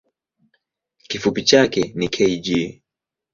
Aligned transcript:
Kifupi 1.07 1.43
chake 1.43 1.91
ni 1.95 2.07
kg. 2.09 2.45